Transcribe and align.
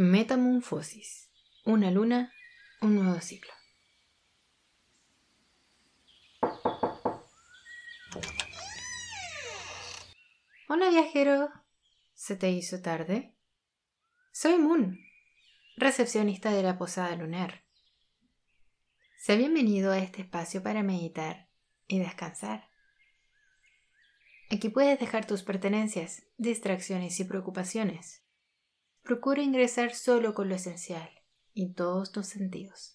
Metamorfosis. 0.00 1.28
Una 1.64 1.90
luna, 1.90 2.32
un 2.80 2.94
nuevo 2.94 3.20
ciclo. 3.20 3.50
Hola 10.68 10.90
viajero. 10.90 11.50
¿Se 12.14 12.36
te 12.36 12.48
hizo 12.48 12.80
tarde? 12.80 13.34
Soy 14.30 14.56
Moon, 14.58 15.00
recepcionista 15.76 16.52
de 16.52 16.62
la 16.62 16.78
posada 16.78 17.16
lunar. 17.16 17.64
Sé 19.18 19.36
bienvenido 19.36 19.90
a 19.90 19.98
este 19.98 20.22
espacio 20.22 20.62
para 20.62 20.84
meditar 20.84 21.48
y 21.88 21.98
descansar. 21.98 22.70
Aquí 24.48 24.68
puedes 24.68 25.00
dejar 25.00 25.26
tus 25.26 25.42
pertenencias, 25.42 26.22
distracciones 26.36 27.18
y 27.18 27.24
preocupaciones. 27.24 28.27
Procura 29.08 29.40
ingresar 29.40 29.94
solo 29.94 30.34
con 30.34 30.50
lo 30.50 30.54
esencial 30.54 31.08
y 31.54 31.72
todos 31.72 32.12
tus 32.12 32.26
sentidos. 32.26 32.92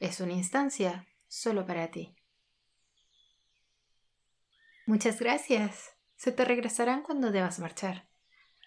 Es 0.00 0.18
una 0.18 0.32
instancia 0.32 1.06
solo 1.28 1.66
para 1.66 1.90
ti. 1.90 2.16
Muchas 4.86 5.20
gracias. 5.20 5.90
Se 6.16 6.32
te 6.32 6.46
regresarán 6.46 7.02
cuando 7.02 7.32
debas 7.32 7.58
marchar. 7.58 8.08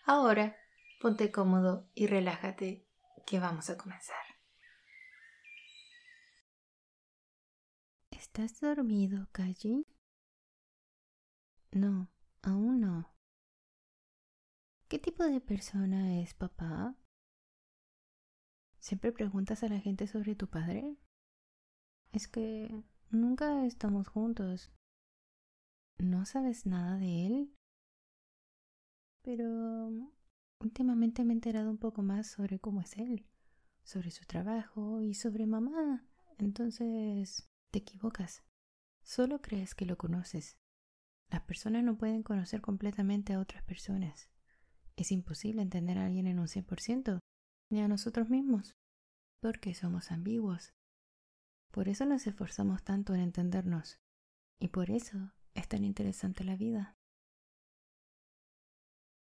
Ahora, 0.06 0.56
ponte 1.02 1.32
cómodo 1.32 1.90
y 1.96 2.06
relájate, 2.06 2.86
que 3.26 3.40
vamos 3.40 3.72
a 3.72 3.78
comenzar. 3.78 4.26
¿Estás 8.12 8.60
dormido, 8.60 9.28
Kaji? 9.32 9.88
No, 11.72 12.12
aún 12.44 12.80
no. 12.80 13.17
¿Qué 14.90 15.00
tipo 15.00 15.26
de 15.26 15.42
persona 15.42 16.22
es 16.22 16.34
papá? 16.34 16.96
¿Siempre 18.80 19.12
preguntas 19.12 19.62
a 19.64 19.68
la 19.68 19.82
gente 19.82 20.08
sobre 20.08 20.34
tu 20.34 20.48
padre? 20.48 20.96
Es 22.14 22.30
que 22.30 22.74
nunca 23.10 23.66
estamos 23.66 24.08
juntos. 24.08 24.72
¿No 25.98 26.26
sabes 26.26 26.66
nada 26.66 26.96
de 26.96 27.26
él? 27.26 27.54
Pero 29.24 29.90
últimamente 30.62 31.26
me 31.26 31.34
he 31.34 31.36
enterado 31.36 31.70
un 31.70 31.80
poco 31.80 32.02
más 32.02 32.28
sobre 32.28 32.60
cómo 32.60 32.80
es 32.80 32.98
él, 32.98 33.26
sobre 33.84 34.10
su 34.10 34.24
trabajo 34.24 35.02
y 35.02 35.16
sobre 35.16 35.48
mamá. 35.48 36.08
Entonces, 36.38 37.50
te 37.72 37.80
equivocas. 37.80 38.42
Solo 39.04 39.42
crees 39.42 39.76
que 39.76 39.86
lo 39.86 39.98
conoces. 39.98 40.58
Las 41.30 41.42
personas 41.42 41.84
no 41.84 41.98
pueden 41.98 42.24
conocer 42.24 42.62
completamente 42.62 43.34
a 43.34 43.42
otras 43.42 43.64
personas. 43.64 44.30
Es 44.98 45.12
imposible 45.12 45.62
entender 45.62 45.98
a 46.00 46.08
alguien 46.08 46.28
en 46.28 46.40
un 46.40 46.48
100%, 46.48 47.20
ni 47.72 47.82
a 47.82 47.88
nosotros 47.88 48.30
mismos, 48.30 48.76
porque 49.42 49.74
somos 49.76 50.12
ambiguos. 50.12 50.74
Por 51.72 51.88
eso 51.88 52.06
nos 52.06 52.26
esforzamos 52.26 52.84
tanto 52.84 53.14
en 53.14 53.22
entendernos, 53.22 54.00
y 54.60 54.70
por 54.70 54.90
eso 54.90 55.32
es 55.54 55.68
tan 55.68 55.84
interesante 55.84 56.44
la 56.44 56.56
vida. 56.56 56.96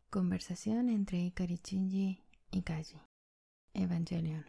Conversación 0.10 0.88
entre 0.88 1.20
Ikari 1.20 1.60
Shinji 1.62 2.24
y 2.52 2.62
Kaji. 2.62 3.02
Evangelion. 3.74 4.46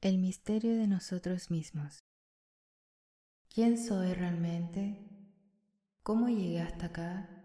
El 0.00 0.18
misterio 0.18 0.76
de 0.76 0.86
nosotros 0.86 1.50
mismos. 1.50 2.00
¿Quién 3.48 3.76
soy 3.76 4.14
realmente? 4.14 5.06
¿Cómo 6.02 6.28
llegué 6.28 6.62
hasta 6.62 6.86
acá? 6.86 7.41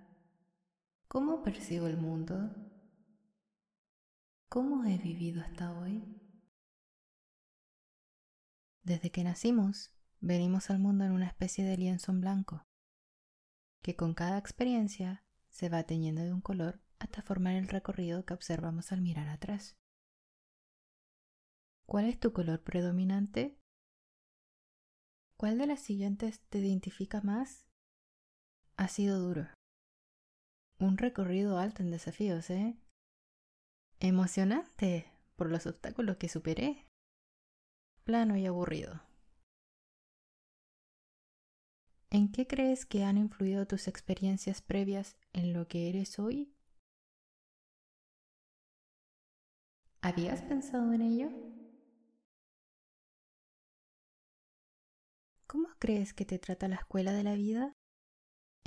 ¿Cómo 1.17 1.41
percibo 1.41 1.87
el 1.87 1.97
mundo? 1.97 2.51
¿Cómo 4.49 4.85
he 4.85 4.99
vivido 4.99 5.41
hasta 5.41 5.73
hoy? 5.73 6.03
Desde 8.83 9.09
que 9.09 9.23
nacimos, 9.23 9.91
venimos 10.19 10.69
al 10.69 10.77
mundo 10.77 11.05
en 11.05 11.13
una 11.13 11.25
especie 11.25 11.65
de 11.65 11.75
lienzo 11.75 12.11
en 12.11 12.21
blanco, 12.21 12.67
que 13.81 13.95
con 13.95 14.13
cada 14.13 14.37
experiencia 14.37 15.25
se 15.49 15.69
va 15.69 15.81
teñiendo 15.85 16.21
de 16.21 16.33
un 16.33 16.41
color 16.41 16.83
hasta 16.99 17.23
formar 17.23 17.55
el 17.55 17.67
recorrido 17.67 18.23
que 18.23 18.35
observamos 18.35 18.91
al 18.91 19.01
mirar 19.01 19.27
atrás. 19.27 19.75
¿Cuál 21.87 22.05
es 22.05 22.19
tu 22.19 22.31
color 22.31 22.63
predominante? 22.63 23.59
¿Cuál 25.35 25.57
de 25.57 25.65
las 25.65 25.79
siguientes 25.79 26.41
te 26.49 26.59
identifica 26.59 27.21
más? 27.21 27.65
Ha 28.75 28.87
sido 28.87 29.17
duro. 29.17 29.56
Un 30.79 30.97
recorrido 30.97 31.57
alto 31.57 31.81
en 31.81 31.89
desafíos, 31.89 32.49
¿eh? 32.51 32.77
Emocionante 33.99 35.11
por 35.35 35.49
los 35.49 35.65
obstáculos 35.65 36.17
que 36.17 36.29
superé. 36.29 36.85
Plano 38.03 38.37
y 38.37 38.45
aburrido. 38.45 39.01
¿En 42.11 42.31
qué 42.31 42.45
crees 42.45 42.85
que 42.85 43.03
han 43.03 43.17
influido 43.17 43.65
tus 43.65 43.87
experiencias 43.87 44.61
previas 44.61 45.17
en 45.33 45.53
lo 45.53 45.67
que 45.67 45.89
eres 45.89 46.19
hoy? 46.19 46.53
¿Habías 50.01 50.43
pensado 50.43 50.93
en 50.93 51.01
ello? 51.01 51.29
¿Cómo 55.47 55.69
crees 55.79 56.13
que 56.13 56.25
te 56.25 56.37
trata 56.37 56.67
la 56.67 56.75
escuela 56.75 57.13
de 57.13 57.23
la 57.23 57.33
vida? 57.33 57.76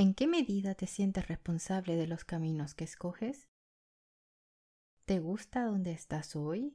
¿En 0.00 0.14
qué 0.14 0.26
medida 0.26 0.74
te 0.74 0.86
sientes 0.86 1.28
responsable 1.28 1.94
de 1.94 2.06
los 2.06 2.24
caminos 2.24 2.72
que 2.72 2.84
escoges? 2.84 3.50
¿Te 5.04 5.20
gusta 5.20 5.64
donde 5.66 5.92
estás 5.92 6.36
hoy? 6.36 6.74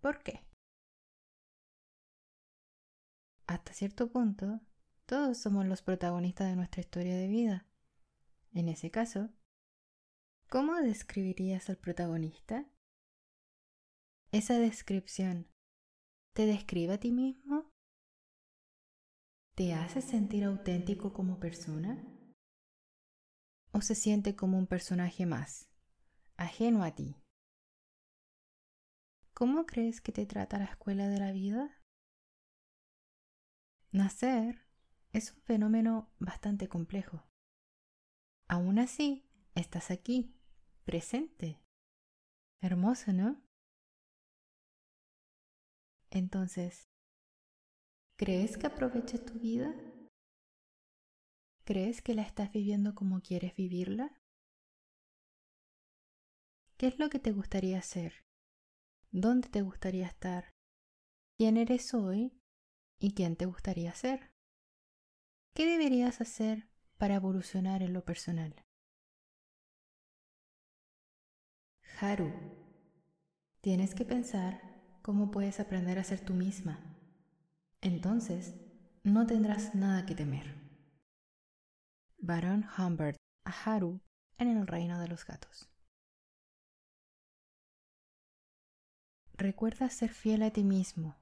¿Por 0.00 0.22
qué? 0.22 0.42
Hasta 3.46 3.74
cierto 3.74 4.10
punto, 4.10 4.62
todos 5.04 5.36
somos 5.36 5.66
los 5.66 5.82
protagonistas 5.82 6.48
de 6.48 6.56
nuestra 6.56 6.80
historia 6.80 7.14
de 7.14 7.28
vida. 7.28 7.66
En 8.54 8.70
ese 8.70 8.90
caso, 8.90 9.28
¿cómo 10.48 10.76
describirías 10.76 11.68
al 11.68 11.76
protagonista? 11.76 12.64
Esa 14.32 14.58
descripción, 14.58 15.46
¿te 16.32 16.46
describe 16.46 16.94
a 16.94 17.00
ti 17.00 17.12
mismo? 17.12 17.67
¿Te 19.58 19.74
hace 19.74 20.02
sentir 20.02 20.44
auténtico 20.44 21.12
como 21.12 21.40
persona? 21.40 22.00
¿O 23.72 23.80
se 23.80 23.96
siente 23.96 24.36
como 24.36 24.56
un 24.56 24.68
personaje 24.68 25.26
más, 25.26 25.68
ajeno 26.36 26.84
a 26.84 26.94
ti? 26.94 27.16
¿Cómo 29.34 29.66
crees 29.66 30.00
que 30.00 30.12
te 30.12 30.26
trata 30.26 30.60
la 30.60 30.66
escuela 30.66 31.08
de 31.08 31.18
la 31.18 31.32
vida? 31.32 31.82
Nacer 33.90 34.64
es 35.12 35.32
un 35.32 35.42
fenómeno 35.42 36.14
bastante 36.20 36.68
complejo. 36.68 37.26
Aún 38.46 38.78
así, 38.78 39.28
estás 39.56 39.90
aquí, 39.90 40.36
presente. 40.84 41.60
Hermoso, 42.62 43.12
¿no? 43.12 43.42
Entonces, 46.10 46.88
¿Crees 48.18 48.58
que 48.58 48.66
aprovechas 48.66 49.24
tu 49.24 49.34
vida? 49.34 49.72
¿Crees 51.64 52.02
que 52.02 52.14
la 52.14 52.22
estás 52.22 52.50
viviendo 52.50 52.96
como 52.96 53.20
quieres 53.20 53.54
vivirla? 53.54 54.20
¿Qué 56.76 56.88
es 56.88 56.98
lo 56.98 57.10
que 57.10 57.20
te 57.20 57.30
gustaría 57.30 57.78
hacer? 57.78 58.24
¿Dónde 59.12 59.48
te 59.48 59.62
gustaría 59.62 60.08
estar? 60.08 60.52
¿Quién 61.36 61.56
eres 61.56 61.94
hoy? 61.94 62.32
¿Y 62.98 63.14
quién 63.14 63.36
te 63.36 63.46
gustaría 63.46 63.94
ser? 63.94 64.32
¿Qué 65.54 65.66
deberías 65.66 66.20
hacer 66.20 66.68
para 66.96 67.14
evolucionar 67.14 67.84
en 67.84 67.92
lo 67.92 68.04
personal? 68.04 68.64
Haru, 72.00 72.32
tienes 73.60 73.94
que 73.94 74.04
pensar 74.04 74.60
cómo 75.02 75.30
puedes 75.30 75.60
aprender 75.60 76.00
a 76.00 76.04
ser 76.04 76.18
tú 76.24 76.34
misma 76.34 76.97
entonces 77.80 78.54
no 79.04 79.26
tendrás 79.26 79.74
nada 79.74 80.04
que 80.06 80.14
temer. 80.14 80.54
Barón 82.18 82.66
Humbert 82.76 83.16
a 83.44 83.50
Haru 83.50 84.00
en 84.38 84.48
el 84.56 84.66
reino 84.66 85.00
de 85.00 85.08
los 85.08 85.24
gatos. 85.24 85.68
Recuerda 89.34 89.88
ser 89.88 90.10
fiel 90.10 90.42
a 90.42 90.50
ti 90.50 90.64
mismo. 90.64 91.16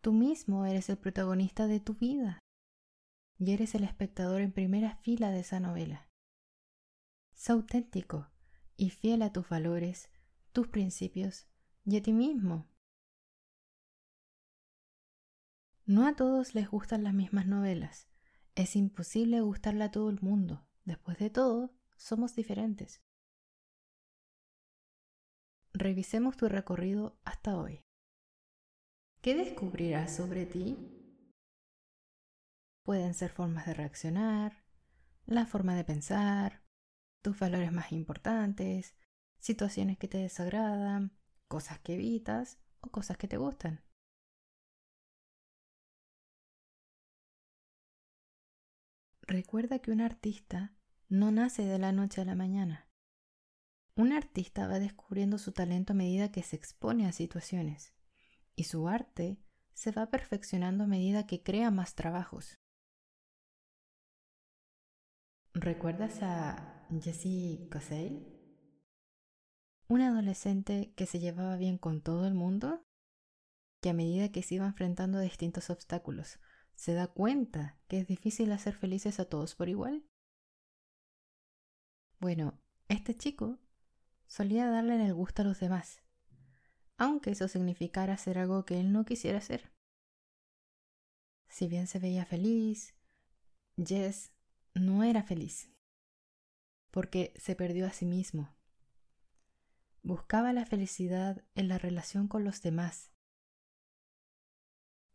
Tú 0.00 0.12
mismo 0.12 0.64
eres 0.66 0.88
el 0.88 0.98
protagonista 0.98 1.66
de 1.66 1.80
tu 1.80 1.94
vida 1.94 2.38
y 3.38 3.52
eres 3.52 3.74
el 3.74 3.84
espectador 3.84 4.40
en 4.40 4.52
primera 4.52 4.96
fila 4.96 5.30
de 5.30 5.40
esa 5.40 5.60
novela. 5.60 6.08
Sé 7.34 7.52
auténtico 7.52 8.30
y 8.76 8.90
fiel 8.90 9.22
a 9.22 9.32
tus 9.32 9.48
valores, 9.48 10.10
tus 10.52 10.68
principios 10.68 11.48
y 11.84 11.96
a 11.96 12.02
ti 12.02 12.12
mismo. 12.12 12.70
No 15.90 16.06
a 16.06 16.14
todos 16.14 16.54
les 16.54 16.70
gustan 16.70 17.02
las 17.02 17.14
mismas 17.14 17.48
novelas. 17.48 18.06
Es 18.54 18.76
imposible 18.76 19.40
gustarle 19.40 19.82
a 19.82 19.90
todo 19.90 20.08
el 20.08 20.20
mundo. 20.20 20.64
Después 20.84 21.18
de 21.18 21.30
todo, 21.30 21.74
somos 21.96 22.36
diferentes. 22.36 23.02
Revisemos 25.72 26.36
tu 26.36 26.48
recorrido 26.48 27.18
hasta 27.24 27.56
hoy. 27.56 27.80
¿Qué 29.20 29.34
descubrirás 29.34 30.14
sobre 30.14 30.46
ti? 30.46 30.76
Pueden 32.84 33.12
ser 33.12 33.32
formas 33.32 33.66
de 33.66 33.74
reaccionar, 33.74 34.62
la 35.26 35.44
forma 35.44 35.74
de 35.74 35.82
pensar, 35.82 36.62
tus 37.20 37.36
valores 37.36 37.72
más 37.72 37.90
importantes, 37.90 38.94
situaciones 39.40 39.98
que 39.98 40.06
te 40.06 40.18
desagradan, 40.18 41.18
cosas 41.48 41.80
que 41.80 41.94
evitas 41.94 42.60
o 42.80 42.92
cosas 42.92 43.16
que 43.16 43.26
te 43.26 43.38
gustan. 43.38 43.82
Recuerda 49.30 49.78
que 49.78 49.92
un 49.92 50.00
artista 50.00 50.74
no 51.08 51.30
nace 51.30 51.64
de 51.64 51.78
la 51.78 51.92
noche 51.92 52.20
a 52.20 52.24
la 52.24 52.34
mañana. 52.34 52.88
Un 53.94 54.12
artista 54.12 54.66
va 54.66 54.80
descubriendo 54.80 55.38
su 55.38 55.52
talento 55.52 55.92
a 55.92 55.96
medida 55.96 56.32
que 56.32 56.42
se 56.42 56.56
expone 56.56 57.06
a 57.06 57.12
situaciones 57.12 57.94
y 58.56 58.64
su 58.64 58.88
arte 58.88 59.38
se 59.72 59.92
va 59.92 60.10
perfeccionando 60.10 60.82
a 60.82 60.88
medida 60.88 61.28
que 61.28 61.44
crea 61.44 61.70
más 61.70 61.94
trabajos. 61.94 62.58
¿Recuerdas 65.54 66.18
a 66.22 66.88
Jessie 67.00 67.68
Cosey? 67.70 68.26
Un 69.86 70.00
adolescente 70.00 70.92
que 70.96 71.06
se 71.06 71.20
llevaba 71.20 71.54
bien 71.54 71.78
con 71.78 72.02
todo 72.02 72.26
el 72.26 72.34
mundo, 72.34 72.84
que 73.80 73.90
a 73.90 73.94
medida 73.94 74.32
que 74.32 74.42
se 74.42 74.56
iba 74.56 74.66
enfrentando 74.66 75.18
a 75.18 75.22
distintos 75.22 75.70
obstáculos, 75.70 76.40
se 76.80 76.94
da 76.94 77.08
cuenta 77.08 77.78
que 77.88 77.98
es 77.98 78.06
difícil 78.06 78.50
hacer 78.52 78.74
felices 78.74 79.20
a 79.20 79.26
todos 79.26 79.54
por 79.54 79.68
igual. 79.68 80.02
Bueno, 82.20 82.58
este 82.88 83.14
chico 83.14 83.58
solía 84.26 84.66
darle 84.66 85.04
el 85.04 85.12
gusto 85.12 85.42
a 85.42 85.44
los 85.44 85.60
demás, 85.60 86.00
aunque 86.96 87.32
eso 87.32 87.48
significara 87.48 88.14
hacer 88.14 88.38
algo 88.38 88.64
que 88.64 88.80
él 88.80 88.92
no 88.92 89.04
quisiera 89.04 89.36
hacer. 89.36 89.70
Si 91.50 91.68
bien 91.68 91.86
se 91.86 91.98
veía 91.98 92.24
feliz, 92.24 92.94
Jess 93.76 94.32
no 94.72 95.04
era 95.04 95.22
feliz, 95.22 95.70
porque 96.90 97.34
se 97.36 97.56
perdió 97.56 97.86
a 97.86 97.92
sí 97.92 98.06
mismo. 98.06 98.56
Buscaba 100.02 100.54
la 100.54 100.64
felicidad 100.64 101.44
en 101.54 101.68
la 101.68 101.76
relación 101.76 102.26
con 102.26 102.42
los 102.42 102.62
demás. 102.62 103.12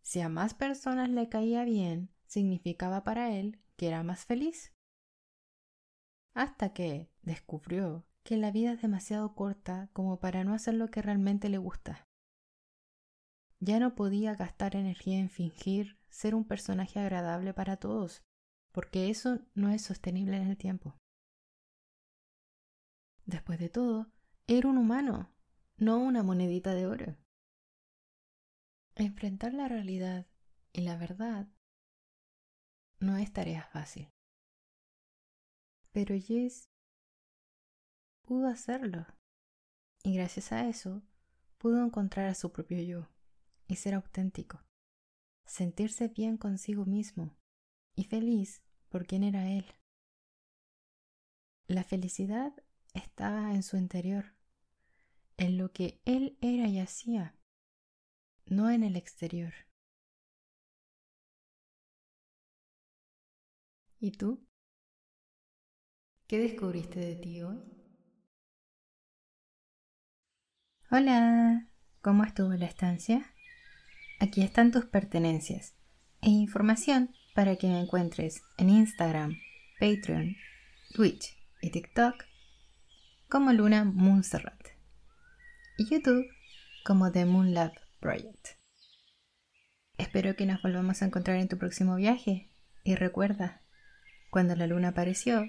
Si 0.06 0.22
a 0.22 0.30
más 0.30 0.54
personas 0.54 1.10
le 1.10 1.30
caía 1.30 1.64
bien, 1.64 2.12
significaba 2.28 3.04
para 3.04 3.32
él 3.32 3.60
que 3.76 3.88
era 3.88 4.04
más 4.04 4.24
feliz. 4.24 4.72
Hasta 6.36 6.74
que 6.74 7.10
descubrió 7.24 8.06
que 8.24 8.38
la 8.38 8.52
vida 8.52 8.74
es 8.74 8.82
demasiado 8.84 9.34
corta 9.34 9.90
como 9.94 10.20
para 10.20 10.44
no 10.44 10.54
hacer 10.54 10.76
lo 10.76 10.92
que 10.92 11.02
realmente 11.02 11.50
le 11.50 11.58
gusta. 11.58 12.08
Ya 13.60 13.80
no 13.80 13.96
podía 13.96 14.36
gastar 14.36 14.76
energía 14.76 15.18
en 15.18 15.32
fingir 15.32 15.98
ser 16.10 16.36
un 16.36 16.46
personaje 16.46 17.00
agradable 17.00 17.56
para 17.56 17.78
todos, 17.78 18.24
porque 18.72 19.10
eso 19.10 19.40
no 19.56 19.72
es 19.72 19.82
sostenible 19.82 20.38
en 20.38 20.50
el 20.50 20.58
tiempo. 20.58 20.96
Después 23.26 23.58
de 23.58 23.70
todo, 23.70 24.12
era 24.46 24.70
un 24.70 24.78
humano, 24.78 25.34
no 25.78 25.98
una 25.98 26.22
monedita 26.22 26.76
de 26.76 26.86
oro. 26.86 27.25
Enfrentar 28.96 29.54
la 29.54 29.68
realidad 29.68 30.26
y 30.72 30.82
la 30.82 30.98
verdad 30.98 31.48
no 33.00 33.18
es 33.18 33.32
tarea 33.34 33.64
fácil. 33.64 34.10
Pero 35.92 36.16
Jess 36.18 36.70
pudo 38.22 38.48
hacerlo. 38.48 39.06
Y 40.04 40.14
gracias 40.14 40.52
a 40.52 40.68
eso 40.68 41.02
pudo 41.58 41.84
encontrar 41.84 42.28
a 42.28 42.36
su 42.36 42.52
propio 42.52 42.82
yo 42.82 43.10
y 43.68 43.76
ser 43.76 43.96
auténtico. 43.96 44.64
Sentirse 45.46 46.08
bien 46.08 46.38
consigo 46.38 46.86
mismo 46.86 47.36
y 47.96 48.06
feliz 48.06 48.62
por 48.90 49.06
quien 49.06 49.24
era 49.24 49.50
él. 49.52 49.66
La 51.68 51.84
felicidad 51.84 52.54
estaba 52.94 53.54
en 53.54 53.64
su 53.64 53.78
interior, 53.78 54.36
en 55.38 55.58
lo 55.58 55.72
que 55.72 56.02
él 56.06 56.38
era 56.42 56.68
y 56.68 56.80
hacía, 56.80 57.36
no 58.48 58.70
en 58.70 58.84
el 58.84 58.96
exterior. 58.96 59.54
¿Y 64.00 64.12
tú? 64.12 64.46
¿Qué 66.28 66.40
descubriste 66.40 67.00
de 67.00 67.16
ti 67.16 67.42
hoy? 67.42 67.60
Hola, 70.92 71.68
¿cómo 72.02 72.24
estuvo 72.24 72.54
la 72.54 72.66
estancia? 72.66 73.34
Aquí 74.20 74.44
están 74.44 74.72
tus 74.72 74.86
pertenencias 74.86 75.76
e 76.22 76.30
información 76.30 77.14
para 77.34 77.56
que 77.58 77.68
me 77.68 77.80
encuentres 77.80 78.44
en 78.58 78.70
Instagram, 78.70 79.38
Patreon, 79.80 80.36
Twitch 80.94 81.36
y 81.62 81.72
TikTok 81.72 82.16
como 83.28 83.52
Luna 83.52 83.84
Montserrat 83.84 84.70
y 85.78 85.90
YouTube 85.90 86.26
como 86.86 87.12
The 87.12 87.26
Moon 87.26 87.54
Lab 87.54 87.85
Project. 88.00 88.48
Espero 89.98 90.36
que 90.36 90.46
nos 90.46 90.62
volvamos 90.62 91.02
a 91.02 91.06
encontrar 91.06 91.38
en 91.38 91.48
tu 91.48 91.58
próximo 91.58 91.96
viaje 91.96 92.50
y 92.84 92.96
recuerda, 92.96 93.62
cuando 94.30 94.56
la 94.56 94.68
luna 94.68 94.90
apareció, 94.90 95.48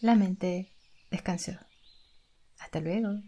la 0.00 0.14
mente 0.14 0.72
descansó. 1.10 1.52
Hasta 2.58 2.80
luego. 2.80 3.20